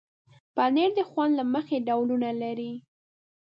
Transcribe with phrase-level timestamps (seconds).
[0.55, 2.73] پنېر د خوند له مخې ډولونه لري.